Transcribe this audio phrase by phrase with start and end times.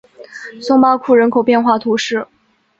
[0.59, 2.27] 松巴库人口变化图示